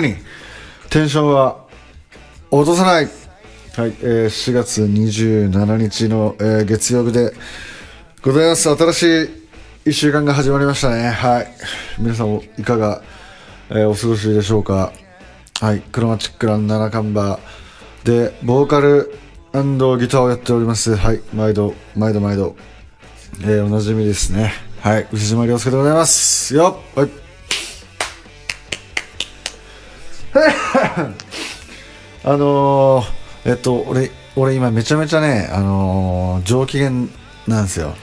[0.00, 0.14] 常に
[0.90, 1.66] テンションは
[2.50, 3.08] 落とさない。
[3.76, 7.32] はい、えー、4月27日の、えー、月曜日で
[8.22, 8.68] ございます。
[8.74, 9.06] 新しい
[9.90, 11.10] 1週間が始まりましたね。
[11.10, 11.48] はい。
[11.98, 13.02] 皆さんいかが、
[13.70, 14.92] えー、お過ごしでしょうか。
[15.60, 19.12] はい、クロマチックラン7カンバーで、ボーカル
[19.52, 20.96] ギターをやっております。
[20.96, 22.56] はい、毎度、毎度毎度、
[23.42, 24.52] えー、おなじみですね。
[24.80, 26.54] はい、牛島亮介でございます。
[26.54, 27.27] よっはい。
[32.24, 36.90] あのー、えっと、俺、俺今めちゃめちゃね、あのー、上機嫌
[37.46, 37.94] なんですよ。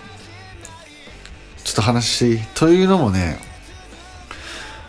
[1.63, 3.39] ちょっと話というのもね、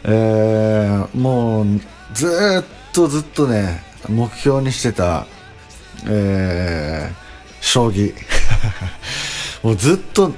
[0.05, 1.67] えー、もう、
[2.15, 2.27] ず
[2.63, 5.27] っとずっとね、目標にしてた、
[6.07, 7.15] えー、
[7.61, 8.15] 将棋。
[9.63, 10.35] もうずっと、ん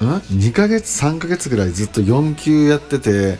[0.00, 3.38] ?2 ヶ月、3ヶ月ぐらいずっと4級やってて、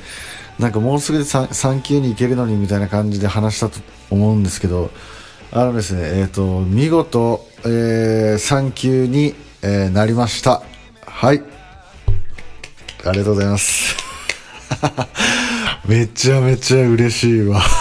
[0.61, 3.81] なんかもうすぐで 3, 級に行けるのにみたいな感じで話したと
[4.11, 4.91] 思うんですけど、
[5.53, 10.63] あのですね、えっ、ー、と、見事、えー、3級に、えー、なりました。
[11.07, 11.43] はい。
[13.07, 13.97] ありがとうございます。
[15.89, 17.63] めちゃめちゃ嬉しいわ。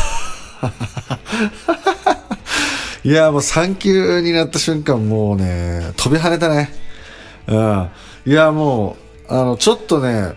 [3.03, 6.73] いや、もう3級になった瞬間、もうね、飛び跳ねたね。
[7.45, 7.89] うん。
[8.25, 8.95] いや、も
[9.29, 10.33] う、あの、ちょっとね、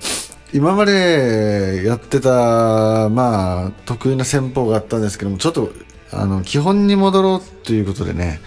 [0.54, 5.72] 今までやってた、まあ、得意な戦法があったんですけども、ちょっと、
[6.10, 8.40] あの、基本に戻ろうということでね、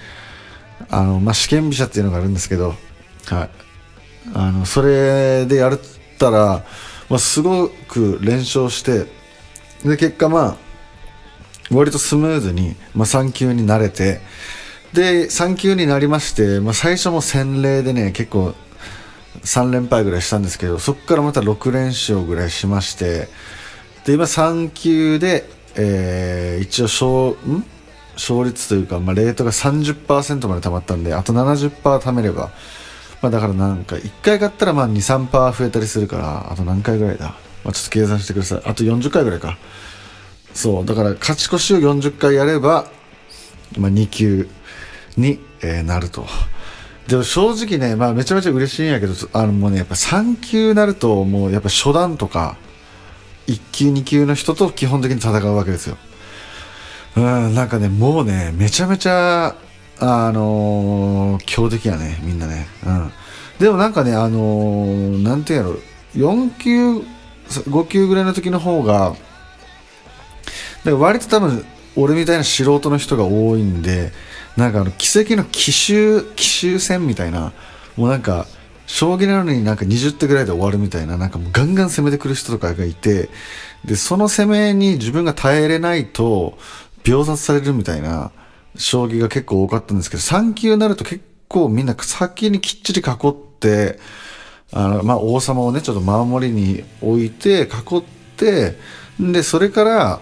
[0.90, 2.76] あの、まあ、試験飛車っていうのがあるんですけど、
[3.26, 3.50] はい。
[4.36, 5.80] あの、それでやっ
[6.20, 6.64] たら、
[7.10, 9.08] まあ、すごく連勝して、
[9.84, 10.58] で、結果まあ、
[11.72, 14.22] 割とスムーズに、まあ、3級になれて、
[14.94, 18.54] で、3級になりまして、まあ、最初も洗礼でね、結構
[19.44, 23.28] 3連敗ぐらいしたんですけど、そこからまた6連勝ぐらいしまして、
[24.06, 27.66] で、今3級で、えー、一応勝、ん？
[28.16, 32.50] 勝率というか、まあ、レートが30%まで溜まったんで、あと70%貯めれば、
[33.22, 37.36] まあ、だからなんか、1回買ったら2、3%増えたりするから、あと何回ぐらいだ？
[37.66, 38.62] まあ、ちょっと計算してください。
[38.64, 39.58] あと40回ぐらいか。
[40.54, 42.86] そう、だから勝ち越しを40回やれば、
[43.78, 44.48] まあ、2級
[45.18, 46.26] に、えー、なると。
[47.08, 52.58] でも正直ね、まあめちゃめちゃ嬉しいんやけど、あのもうね、やっぱ3級なると、もうやっぱ初段とか、
[53.48, 55.98] 1級2級の人と基本的に戦うわけですよ。
[57.16, 59.56] うん、なんかね、もうね、めちゃめちゃ、
[60.00, 62.68] あのー、強敵やね、みんなね。
[62.86, 63.12] うん。
[63.60, 65.76] でもなんかね、あのー、なんていうやろ、
[66.16, 66.98] 4級、
[67.48, 69.16] 5級ぐらいの時の方が、
[70.86, 71.66] 割と多分、
[71.96, 74.12] 俺みたいな素人の人が多いんで、
[74.58, 77.52] なんかあの奇跡の奇襲奇襲戦みたいな
[77.98, 78.48] もうなんか
[78.88, 83.30] 将棋なのになんか20手ぐらいで終わるみたいななんかもうガンガン攻めてくる人とかがいて
[83.84, 86.58] でその攻めに自分が耐えれないと
[87.04, 88.32] 秒殺されるみたいな
[88.78, 94.00] 将棋が結構多かったんですけど3級になると結構みんな先にきっちり囲って
[94.72, 98.04] あの、まあ、王様をねちょっと守りに置いて囲っ
[98.38, 98.78] て
[99.20, 100.20] でそれから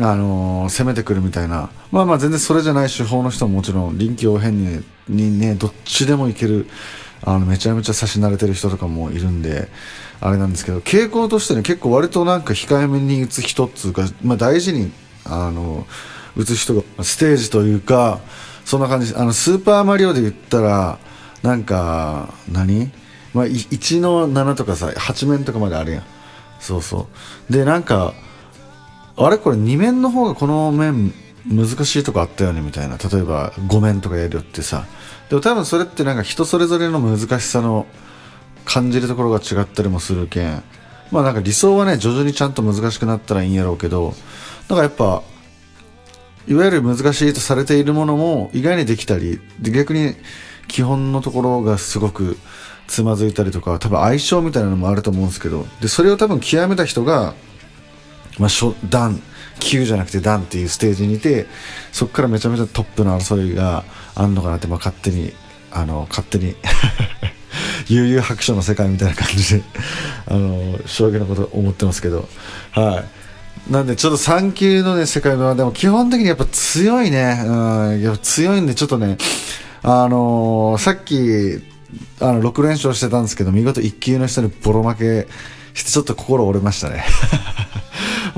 [0.00, 6.66] あのー、攻めてくるみたいな、まあまあ全然それじゃない手法の人ももちろん臨機応変ににね、どっちでもいける、
[7.22, 9.68] あの、めちゃめちゃ指し慣れてる人とかもいるんで、
[10.20, 14.92] あれなんですけど、傾向としてね、結構割となんか控えめに打つ人っつうか、まあ大事に、
[15.24, 15.86] あの、
[16.36, 18.20] 打つ人が、ステージというか、
[18.64, 20.98] そんな感じ、あの、スーパーマリオで言ったら、
[21.42, 22.90] なんか、何？
[23.34, 26.02] まあ、1の7とかさ、8面とかまであるやん。
[26.60, 27.08] そうそ
[27.48, 27.52] う。
[27.52, 28.14] で、なんか、
[29.20, 31.12] あれこれ2面の方がこの面
[31.46, 32.96] 難しいとこあったよねみたいな。
[32.98, 34.86] 例えば5面とかやるよってさ。
[35.28, 37.86] でも多分それってなんか人それぞれの難しさの
[38.64, 40.62] 感じるところが違ったりもするけん。
[41.10, 44.14] まあなんか理想はね徐々にちゃんと難しくなったらいいんやろうけど。
[44.68, 45.22] だかやっぱ
[46.46, 50.14] いわゆる難しいとされているものも意外にできたりで逆に
[50.66, 52.36] 基本のところがすごく
[52.86, 55.66] つまずいたりとか多分相性みたいなのもあると思うんですけど。
[55.80, 57.34] でそれを多分極めた人が
[58.38, 59.20] まあ、初段
[59.60, 61.46] 9じゃなくて段っていうステージにいて
[61.92, 65.32] そこからめちゃめちゃトップの争いがあんのかなって、まあ、勝手に
[65.70, 66.54] あの勝手に
[67.88, 69.62] 悠々白書の世界みたいな感じで
[70.26, 72.28] あの将棋のこと思ってますけど。
[72.72, 73.18] はい。
[73.72, 77.52] なんでちょっと3級のね世界はでも基本的にやっぱ強いね、う
[77.96, 79.18] ん、やっぱ強いんでちょっとね
[79.82, 81.62] あのー、さっき
[82.20, 85.28] あの6連勝してたんですけど見事1級の人にボロ負け
[85.74, 87.04] してちょっと心折れましたね。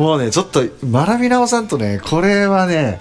[0.01, 3.01] もうね、ちょっと学び直さんとね、これはね、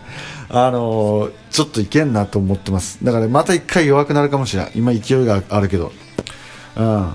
[0.49, 3.03] あのー、ちょっといけんなと思ってます。
[3.03, 4.71] だから、また一回弱くなるかもしれん。
[4.75, 5.91] 今勢いがあるけど。
[6.75, 7.13] うん。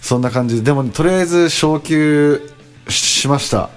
[0.00, 0.62] そんな感じで。
[0.62, 2.40] でも、とりあえず昇級
[2.88, 3.70] しました。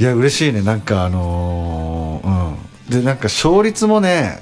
[0.00, 4.40] いや嬉しいねなんかあのーうんでなんか勝率もね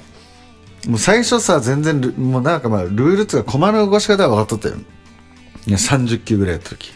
[0.87, 4.75] もう最初さ全然もうなんかまあルールっていうか駒の動かし方は分かっとったよ
[5.65, 6.91] いや30球ぐらいやった時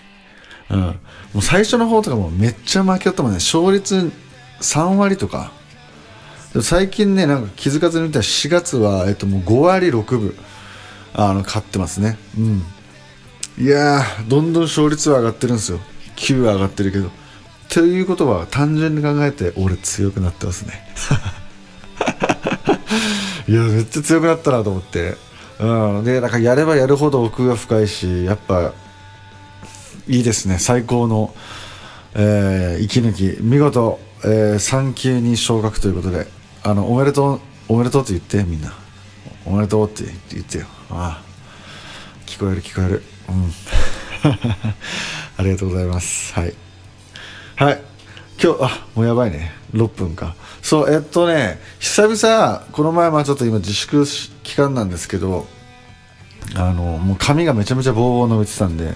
[0.71, 0.79] うん。
[0.79, 0.95] も
[1.35, 3.35] う最初の方とかもめっちゃ負けよったもんね。
[3.35, 4.11] 勝率
[4.61, 5.51] 3割とか。
[6.61, 10.35] 最近ねなんか気づかずに見たら4月は、えっと、もう5割6分。
[11.13, 12.17] あの勝ってますね。
[12.37, 12.63] うん。
[13.57, 15.79] いやどんどん勝率は上がってるんですよ。
[16.15, 17.09] 9は上がってるけど。
[17.69, 20.85] ということは単純に考えて俺強くなってますね。
[23.47, 25.17] いやめっちゃ強くなったなと思って。
[25.59, 26.03] うん。
[26.05, 28.73] でなんかやればやるほど奥が深いしやっぱ
[30.07, 30.57] いいですね。
[30.57, 31.33] 最高の、
[32.15, 33.41] えー、息抜き。
[33.41, 36.27] 見事、えー、3級に昇格ということで。
[36.63, 38.73] あのおめでとうおめでとうって言ってみんな。
[39.45, 40.65] おめでとうって言ってよ。
[40.89, 41.31] ああ。
[42.25, 43.03] 聞こえる聞こえる。
[43.29, 43.51] うん。
[45.37, 46.33] ありがとうございます。
[46.33, 46.53] はい。
[47.55, 47.81] はい。
[48.41, 49.53] 今日あもうやばいね。
[49.73, 50.35] 6分か。
[50.61, 54.05] そうえっとね久々この前まあちょっと今自粛
[54.43, 55.47] 期間なんですけど
[56.55, 58.93] あのもう髪がめちゃめちゃボーボー伸びてたんで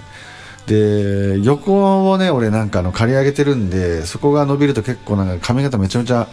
[0.66, 6.28] で横をね俺なんかあの刈り上げてるんでそこが伸びると結構なんか髪型めちゃめちゃ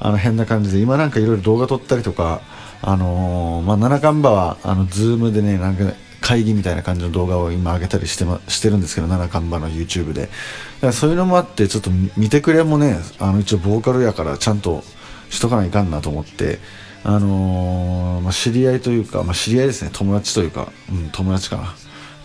[0.00, 2.40] あの変な感じで今なんかいろいろ動画撮ったりとか
[2.82, 5.84] あのー、まあ七冠馬はあのズームでねなんか
[6.20, 10.22] 会議みたいな感じの動画を今上げたりして,、ま、してるんですけど七冠馬の YouTube で。
[10.22, 14.82] だからそういうのもあってちょっと見てくれもねあの一応ボーカルやからちゃんと
[15.30, 16.58] しとかないかんなと思って
[17.04, 21.74] あのー、まあ、知り合いというか、まあ、知り合いですね友達というか、うん、友達かな。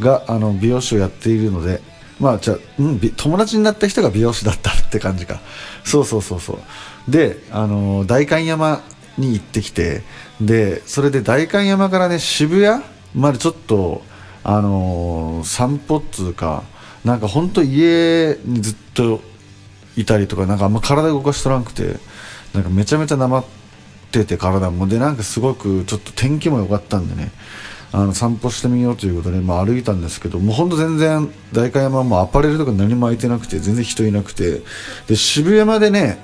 [0.02, 1.82] があの美容師をやっているので
[2.20, 5.40] まあじゃ、うん、友達になった人が美容師だったって感じか。
[5.84, 6.54] そうそうそうそ
[7.08, 7.12] う。
[7.12, 8.84] であの代官山
[9.18, 10.04] に行ってきて
[10.40, 12.84] でそれで代官山からね渋谷
[13.16, 14.04] までちょっと
[14.44, 16.64] あのー、散歩っつうか
[17.04, 19.22] なんか本当家にずっと
[19.98, 21.96] いたりとかなんかあんま体動かしとらんくて
[22.54, 23.46] なんかめちゃめちゃなまっ
[24.12, 24.88] てて体も。
[24.88, 27.32] でなんかすごくちょっと天気も良かったんでね。
[27.94, 34.62] あの散歩してみようということで、まあ、歩いたんですけどもうほんと全然代官山もアパレルとか何も空いてなくて全然人いなくて
[35.08, 36.18] で渋谷までね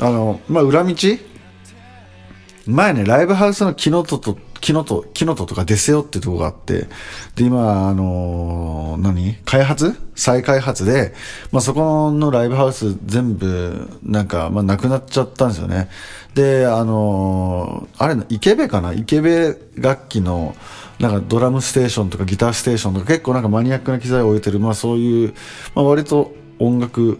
[0.00, 0.94] あの、まあ、裏道？
[2.66, 6.86] 前ねライブハウスの木のとと木のと木のととかデセオってとこがあって
[7.36, 9.34] で今あのー、何？
[9.44, 9.94] 開発？
[10.16, 11.12] 再開発で、
[11.52, 15.90] まあ、そこのライブハウス全部なんか、まあ、なくなっちゃったんですよね。
[16.34, 18.94] であのー、あれ池部かな？
[18.94, 20.56] 池部楽器の
[20.98, 25.34] なんかドラムステーションとかギターステーションとか結構なんかマニアックな機材を置いてる、まあそういう、
[25.74, 27.18] まあ割と音楽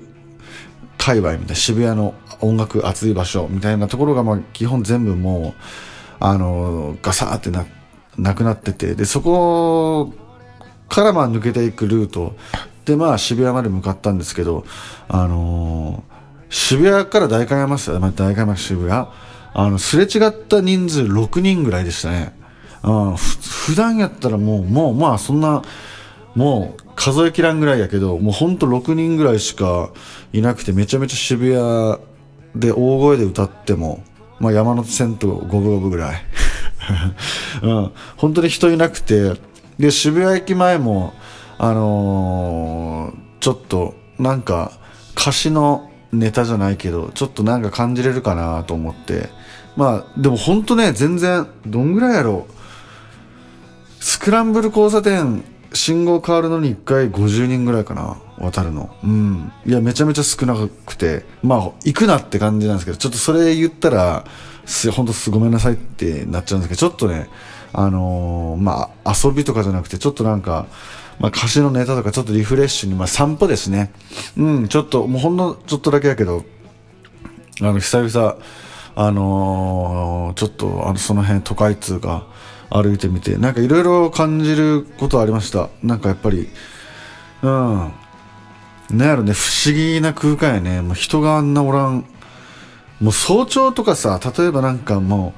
[0.99, 5.63] 界隈みたいな渋谷の音楽熱い場所みたいなところがまあ基本全部もう、
[6.21, 7.67] あの、ガサーってな、
[8.17, 10.15] なくなってて、で、そこ
[10.89, 12.37] からまあ抜けていくルート。
[12.85, 14.65] でまあ渋谷まで向かったんですけど、
[15.09, 19.07] あのー、渋谷から代官山市、まあ、代官山渋谷、
[19.55, 22.44] あの、すれ違った人数6人ぐらいでしたね。
[22.85, 25.63] うん、普段やったらもう、もう、まあそんな、
[26.35, 29.91] もう数えきらんぐらいやけど、もうほんと6人ぐらいしか
[30.33, 31.99] いなくて、めちゃめちゃ渋谷
[32.55, 34.03] で大声で歌っても、
[34.39, 36.23] まあ山手線と五分五分ぐらい。
[37.63, 39.35] うん、本当に人いなくて、
[39.79, 41.15] で、渋谷駅前も、
[41.59, 44.73] あのー、ちょっと、なんか、
[45.17, 49.31] 歌詞のネタじゃないけど、ちょっとなんか感じれるかなと思って、
[49.77, 52.55] まあ、でも本当ね、全然、どんぐらいやろう。
[54.05, 55.43] スクランブル交差点
[55.73, 58.95] 信号変わるのに1回50人ぐらいかな渡るの。
[59.03, 59.51] うん。
[59.65, 61.25] いやめちゃめちゃ少なくて。
[61.43, 64.27] まあ行くなって感じなんですけどちょっとそれ言ったら
[64.67, 67.31] す本当すごめんなさいってなっちゃうんですけどちょっとね
[67.73, 70.67] あのー、まあ遊びとかじゃなくてちょっとなんか
[71.19, 73.93] まあ、歌詞のネタとかちょっとリフレッシュに、まあ、散歩ですね。
[74.37, 76.45] うん、ちょっと、もうほんのちょっとだけやけど、
[77.61, 78.37] あの、久々、
[78.97, 82.27] あのー、ちょっと、あの、その辺、都会っつうか、
[82.71, 85.69] 歩いてみてなんかいろいろ感じることありました。
[85.83, 86.49] なんかやっぱり
[87.43, 87.93] うん。
[88.91, 90.83] なんやろね不思議な空間やね。
[90.83, 92.05] もう人があんなおらん。
[93.01, 95.35] もう早朝とかさ例えばなんかも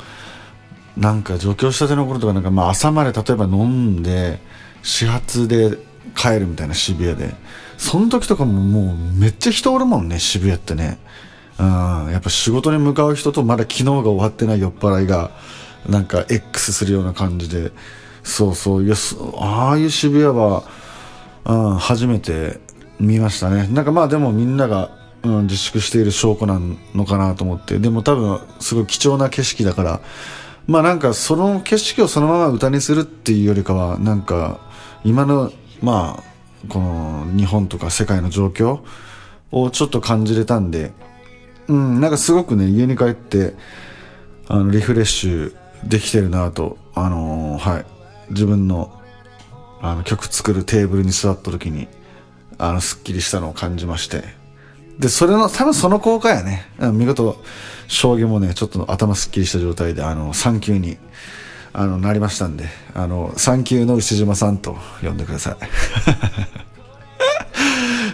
[0.96, 4.40] うなんか上京したての頃とかなんかまあ朝まで例えば飲んで
[4.82, 5.78] 始発で
[6.14, 7.34] 帰るみたいな渋谷で。
[7.78, 10.98] その時とかももうめっちゃ人おるもんね渋谷ってね。
[11.58, 11.66] うん。
[12.10, 15.30] やっぱ仕事に向かう人とまだ昨日が終わってない酔っ払いが。
[15.88, 17.72] なんか X するような感じで
[18.22, 18.84] そうそう。
[18.84, 18.94] いや
[19.38, 20.64] ああいう渋谷は、
[21.44, 22.58] うん、初めて
[22.98, 23.68] 見ましたね。
[23.68, 24.90] なんかまあでもみんなが、
[25.22, 26.60] うん、自粛している証拠な
[26.94, 27.78] のかなと思って。
[27.78, 30.00] でも多分すごい貴重な景色だから。
[30.66, 34.58] まあなんかその景色をそのまま歌にするっていうよりかはなんか
[35.04, 36.36] 今のまあ
[36.68, 38.80] この日本とか世界の状況
[39.52, 40.92] をちょっと感じれたんで、
[41.68, 43.54] うん、なんかすごくね、家に帰って、
[44.48, 45.54] あの、リフレッシュ
[45.84, 47.86] できてるなと、あのー、はい、
[48.30, 49.00] 自分の、
[49.80, 51.88] あの、曲作るテーブルに座った時に、
[52.58, 54.24] あの、すっきりしたのを感じまして、
[54.98, 56.66] で、それの、多分その効果やね。
[56.92, 57.42] 見事、
[57.86, 60.96] 将棋もね、ちょっと頭すっきりした状態で、あの、3級に、
[61.74, 62.64] あの、なりましたんで、
[62.94, 65.56] あの、3級の牛島さんと呼んでください。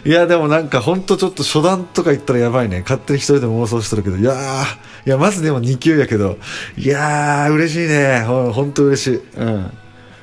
[0.05, 2.81] いや、でもなんかほんとちょっと初段とか言ったらやばいね。
[2.81, 6.39] 勝手に一人でも妄想してるけど、いやー、いや、まずでも2級やけど、
[6.77, 8.25] いやー、嬉しいね。
[8.27, 9.23] ほほんと嬉しい。
[9.37, 9.71] うん。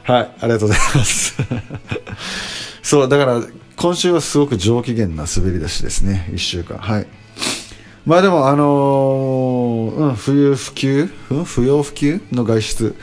[0.03, 1.38] はい、ありがとうございます。
[2.83, 3.41] そう、だから、
[3.77, 6.29] 今週はすごく上機嫌な滑り出しですね。
[6.33, 6.77] 1週間。
[6.77, 7.07] はい。
[8.05, 12.19] まあでも、あのー、うん、冬不及、うん、不要不急？
[12.33, 12.95] の外出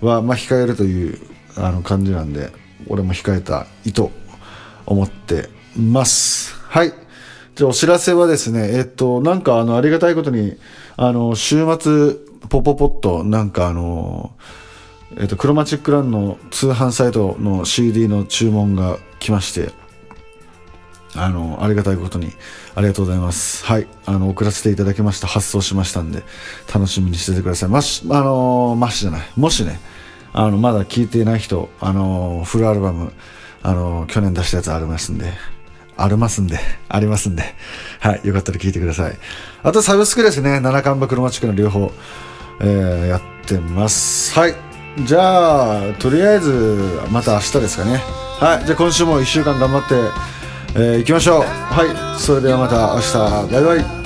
[0.00, 1.18] は、まあ控えるという、
[1.56, 2.50] あの感じなんで、
[2.86, 4.10] 俺も控えたいと
[4.86, 6.54] 思ってます。
[6.60, 6.92] はい。
[7.54, 10.56] じゃあお知らせはですね、えっと、なんかあの、ありがたいことに、
[10.96, 12.14] あの、週末、
[12.48, 14.32] ポポポッと、なんかあの、
[15.16, 19.72] えっと、クロマチックランの通販サイトの CD の注文が来まして、
[21.16, 22.32] あの、ありがたいことに、
[22.74, 23.64] ありがとうございます。
[23.64, 23.86] はい。
[24.04, 25.28] あの、送らせていただきました。
[25.28, 26.24] 発送しましたんで、
[26.72, 27.68] 楽しみにしててください。
[27.68, 29.26] まし、あの、ましじゃない。
[29.36, 29.78] もしね、
[30.32, 33.12] あの、まだ聞いていない人、あの、フルアルバム、
[33.62, 35.32] あの、去年出したやつありますんで、
[35.96, 36.58] ありますんで、
[36.88, 37.42] ありますんで、
[38.00, 38.20] はい。
[38.24, 39.16] よかったら聞いてください。
[39.62, 40.60] あと、サブスクですね。
[40.60, 41.92] 七冠馬クロマチックの両方、
[42.60, 44.38] えー、やってます。
[44.38, 44.54] はい。
[45.04, 48.02] じゃあ、とりあえず、また明日ですかね。
[48.38, 48.66] はい。
[48.66, 49.94] じゃあ、今週も1週間頑張って、
[50.76, 54.03] えー、行きましょうはいそれではまた明日バイバイ